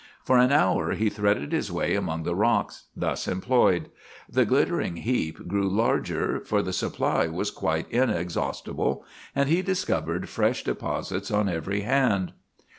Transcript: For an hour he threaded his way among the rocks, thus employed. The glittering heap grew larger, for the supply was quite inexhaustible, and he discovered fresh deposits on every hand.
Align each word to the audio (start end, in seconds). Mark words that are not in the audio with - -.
For 0.23 0.39
an 0.39 0.51
hour 0.51 0.93
he 0.93 1.11
threaded 1.11 1.51
his 1.51 1.71
way 1.71 1.93
among 1.95 2.23
the 2.23 2.33
rocks, 2.33 2.85
thus 2.95 3.27
employed. 3.27 3.91
The 4.27 4.45
glittering 4.47 4.95
heap 4.95 5.47
grew 5.47 5.69
larger, 5.69 6.39
for 6.43 6.63
the 6.63 6.73
supply 6.73 7.27
was 7.27 7.51
quite 7.51 7.85
inexhaustible, 7.91 9.05
and 9.35 9.47
he 9.47 9.61
discovered 9.61 10.27
fresh 10.27 10.63
deposits 10.63 11.29
on 11.29 11.47
every 11.47 11.81
hand. 11.81 12.33